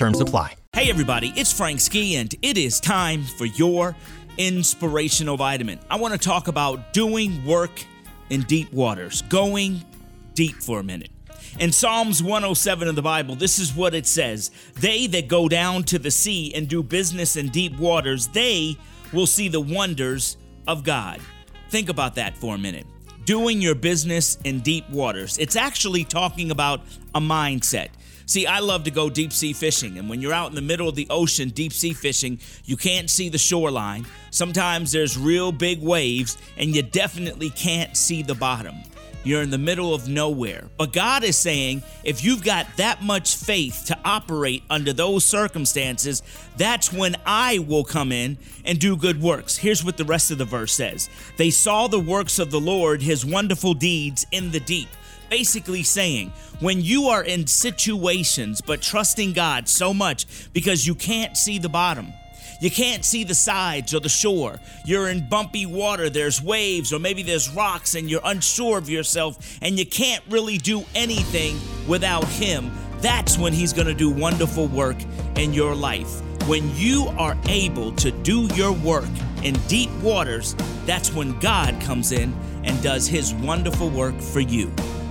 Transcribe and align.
Terms 0.00 0.18
apply. 0.18 0.54
Hey 0.72 0.88
everybody, 0.88 1.30
it's 1.36 1.52
Frank 1.52 1.78
Ski, 1.78 2.16
and 2.16 2.34
it 2.40 2.56
is 2.56 2.80
time 2.80 3.22
for 3.22 3.44
your 3.44 3.94
inspirational 4.38 5.36
vitamin. 5.36 5.78
I 5.90 5.96
want 5.96 6.14
to 6.14 6.18
talk 6.18 6.48
about 6.48 6.94
doing 6.94 7.44
work 7.44 7.84
in 8.30 8.40
deep 8.44 8.72
waters, 8.72 9.20
going 9.20 9.84
deep 10.32 10.56
for 10.56 10.80
a 10.80 10.82
minute. 10.82 11.10
In 11.58 11.70
Psalms 11.70 12.22
107 12.22 12.88
of 12.88 12.96
the 12.96 13.02
Bible, 13.02 13.34
this 13.34 13.58
is 13.58 13.76
what 13.76 13.94
it 13.94 14.06
says 14.06 14.50
They 14.76 15.06
that 15.08 15.28
go 15.28 15.50
down 15.50 15.82
to 15.82 15.98
the 15.98 16.10
sea 16.10 16.50
and 16.54 16.66
do 16.66 16.82
business 16.82 17.36
in 17.36 17.50
deep 17.50 17.78
waters, 17.78 18.28
they 18.28 18.78
will 19.12 19.26
see 19.26 19.48
the 19.48 19.60
wonders 19.60 20.38
of 20.66 20.82
God. 20.82 21.20
Think 21.68 21.90
about 21.90 22.14
that 22.14 22.38
for 22.38 22.54
a 22.54 22.58
minute. 22.58 22.86
Doing 23.26 23.60
your 23.60 23.74
business 23.74 24.38
in 24.44 24.60
deep 24.60 24.88
waters. 24.88 25.36
It's 25.36 25.56
actually 25.56 26.04
talking 26.04 26.50
about 26.50 26.80
a 27.14 27.20
mindset. 27.20 27.88
See, 28.30 28.46
I 28.46 28.60
love 28.60 28.84
to 28.84 28.92
go 28.92 29.10
deep 29.10 29.32
sea 29.32 29.52
fishing, 29.52 29.98
and 29.98 30.08
when 30.08 30.20
you're 30.20 30.32
out 30.32 30.50
in 30.50 30.54
the 30.54 30.62
middle 30.62 30.88
of 30.88 30.94
the 30.94 31.08
ocean 31.10 31.48
deep 31.48 31.72
sea 31.72 31.92
fishing, 31.92 32.38
you 32.64 32.76
can't 32.76 33.10
see 33.10 33.28
the 33.28 33.38
shoreline. 33.38 34.06
Sometimes 34.30 34.92
there's 34.92 35.18
real 35.18 35.50
big 35.50 35.82
waves, 35.82 36.38
and 36.56 36.72
you 36.72 36.82
definitely 36.82 37.50
can't 37.50 37.96
see 37.96 38.22
the 38.22 38.36
bottom. 38.36 38.76
You're 39.24 39.42
in 39.42 39.50
the 39.50 39.58
middle 39.58 39.92
of 39.92 40.08
nowhere. 40.08 40.68
But 40.78 40.92
God 40.92 41.24
is 41.24 41.36
saying 41.36 41.82
if 42.04 42.22
you've 42.22 42.44
got 42.44 42.68
that 42.76 43.02
much 43.02 43.34
faith 43.34 43.86
to 43.86 43.98
operate 44.04 44.62
under 44.70 44.92
those 44.92 45.24
circumstances, 45.24 46.22
that's 46.56 46.92
when 46.92 47.16
I 47.26 47.58
will 47.58 47.82
come 47.82 48.12
in 48.12 48.38
and 48.64 48.78
do 48.78 48.96
good 48.96 49.20
works. 49.20 49.56
Here's 49.56 49.84
what 49.84 49.96
the 49.96 50.04
rest 50.04 50.30
of 50.30 50.38
the 50.38 50.44
verse 50.44 50.72
says 50.72 51.10
They 51.36 51.50
saw 51.50 51.88
the 51.88 51.98
works 51.98 52.38
of 52.38 52.52
the 52.52 52.60
Lord, 52.60 53.02
his 53.02 53.26
wonderful 53.26 53.74
deeds 53.74 54.24
in 54.30 54.52
the 54.52 54.60
deep 54.60 54.88
basically 55.30 55.82
saying 55.84 56.32
when 56.58 56.82
you 56.82 57.06
are 57.06 57.24
in 57.24 57.46
situations 57.46 58.60
but 58.60 58.82
trusting 58.82 59.32
God 59.32 59.68
so 59.68 59.94
much 59.94 60.52
because 60.52 60.86
you 60.86 60.94
can't 60.94 61.36
see 61.36 61.58
the 61.58 61.68
bottom. 61.68 62.12
You 62.60 62.70
can't 62.70 63.06
see 63.06 63.24
the 63.24 63.34
sides 63.34 63.94
or 63.94 64.00
the 64.00 64.10
shore. 64.10 64.60
You're 64.84 65.08
in 65.08 65.26
bumpy 65.30 65.64
water, 65.64 66.10
there's 66.10 66.42
waves, 66.42 66.92
or 66.92 66.98
maybe 66.98 67.22
there's 67.22 67.48
rocks, 67.48 67.94
and 67.94 68.10
you're 68.10 68.20
unsure 68.22 68.76
of 68.76 68.90
yourself, 68.90 69.58
and 69.62 69.78
you 69.78 69.86
can't 69.86 70.22
really 70.28 70.58
do 70.58 70.84
anything 70.94 71.58
without 71.88 72.24
Him. 72.24 72.70
That's 72.98 73.38
when 73.38 73.54
He's 73.54 73.72
gonna 73.72 73.94
do 73.94 74.10
wonderful 74.10 74.66
work 74.66 74.98
in 75.36 75.54
your 75.54 75.74
life. 75.74 76.20
When 76.46 76.74
you 76.76 77.06
are 77.16 77.36
able 77.48 77.92
to 77.92 78.10
do 78.10 78.42
your 78.54 78.72
work 78.72 79.08
in 79.42 79.54
deep 79.68 79.90
waters, 80.02 80.54
that's 80.84 81.14
when 81.14 81.38
God 81.40 81.80
comes 81.80 82.12
in 82.12 82.34
and 82.64 82.82
does 82.82 83.06
His 83.06 83.32
wonderful 83.32 83.88
work 83.88 84.20
for 84.20 84.40
you. 84.40 84.70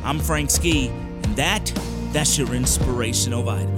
I'm 0.10 0.18
Frank 0.18 0.50
Ski, 0.50 0.88
and 0.88 1.36
that, 1.36 1.72
that's 2.12 2.36
your 2.36 2.56
inspirational 2.56 3.44
vitamin. 3.44 3.78